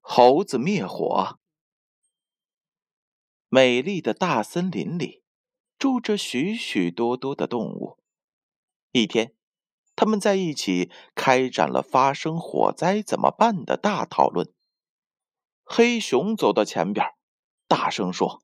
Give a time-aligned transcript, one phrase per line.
[0.00, 1.38] 猴子灭火。
[3.48, 5.22] 美丽的大森林里
[5.78, 7.98] 住着许许多多的动物。
[8.92, 9.34] 一天，
[9.94, 14.52] 他们在一起开展了发生火灾怎么办的大讨论。
[15.64, 17.06] 黑熊走到前边，
[17.66, 18.42] 大声说：“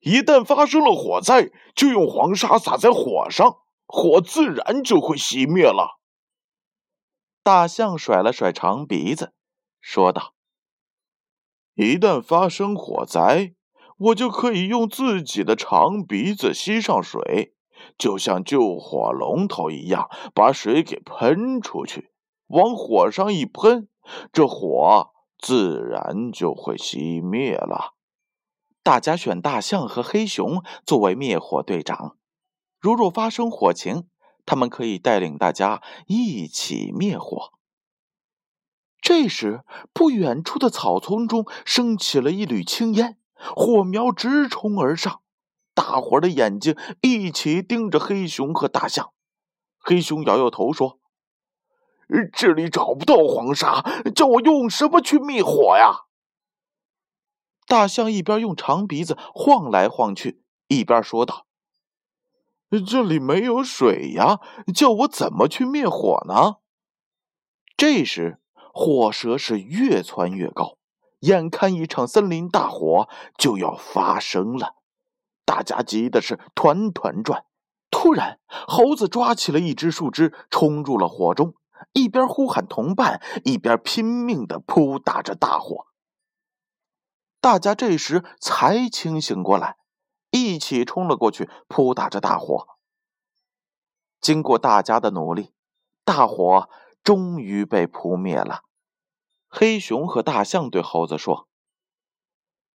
[0.00, 5.98] 一旦发生了火灾，就用黄沙撒在火上，火自然就会熄灭了。”
[7.42, 9.34] 大象甩了甩长鼻子，
[9.84, 10.32] 说道。
[11.74, 13.52] 一旦发生火灾，
[13.98, 17.54] 我就可以用自己的长鼻子吸上水，
[17.98, 22.12] 就像救火龙头一样，把水给喷出去，
[22.46, 23.88] 往火上一喷，
[24.32, 27.92] 这火自然就会熄灭了。
[28.82, 32.16] 大家选大象和黑熊作为灭火队长，
[32.80, 34.08] 如若发生火情，
[34.46, 37.52] 他们可以带领大家一起灭火。
[39.04, 43.18] 这时，不远处的草丛中升起了一缕青烟，
[43.54, 45.20] 火苗直冲而上。
[45.74, 49.12] 大伙的眼睛一起盯着黑熊和大象。
[49.78, 51.00] 黑熊摇摇头说
[52.32, 53.82] ：“这里找不到黄沙，
[54.14, 56.06] 叫我用什么去灭火呀？”
[57.68, 61.46] 大象一边用长鼻子晃来晃去，一边说道
[62.88, 64.40] ：“这里没有水呀，
[64.74, 66.54] 叫我怎么去灭火呢？”
[67.76, 68.40] 这时。
[68.76, 70.78] 火舌是越窜越高，
[71.20, 73.08] 眼看一场森林大火
[73.38, 74.74] 就要发生了，
[75.44, 77.44] 大家急的是团团转。
[77.88, 81.54] 突然，猴子抓起了一只树枝，冲入了火中，
[81.92, 85.86] 一边呼喊同伴，一边拼命的扑打着大火。
[87.40, 89.76] 大家这时才清醒过来，
[90.32, 92.66] 一起冲了过去，扑打着大火。
[94.20, 95.52] 经过大家的努力，
[96.04, 96.68] 大火。
[97.04, 98.62] 终于被扑灭了。
[99.48, 101.46] 黑熊和大象对猴子说：“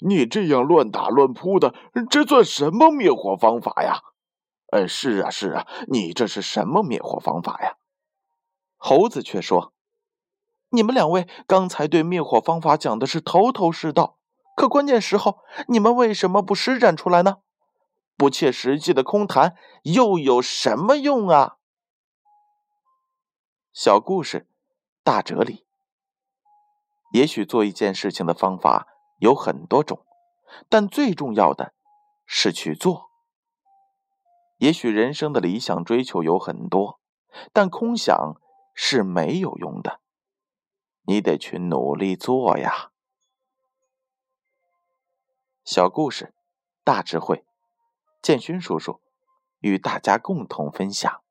[0.00, 1.72] 你这样乱打乱扑的，
[2.10, 4.00] 这算什么灭火方法呀
[4.72, 7.76] ？”“呃，是啊，是啊，你这是什么灭火方法呀？”
[8.76, 9.72] 猴子却说
[10.70, 14.18] ：“你们两位刚才对灭火方法讲的是头头是道，
[14.56, 17.36] 可关键时候你们为什么不施展出来呢？
[18.16, 21.56] 不切实际的空谈又有什么用啊？”
[23.74, 24.46] 小故事，
[25.02, 25.66] 大哲理。
[27.12, 28.86] 也许做一件事情的方法
[29.18, 30.06] 有很多种，
[30.68, 31.74] 但最重要的
[32.24, 33.10] 是去做。
[34.58, 37.00] 也许人生的理想追求有很多，
[37.52, 38.40] 但空想
[38.76, 40.00] 是没有用的，
[41.02, 42.92] 你得去努力做呀。
[45.64, 46.32] 小故事，
[46.84, 47.44] 大智慧，
[48.22, 49.00] 建勋叔叔
[49.58, 51.23] 与大家共同分享。